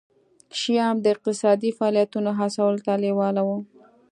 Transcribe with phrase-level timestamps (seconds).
[0.59, 3.57] شیام د اقتصادي فعالیتونو هڅولو ته لېواله وو.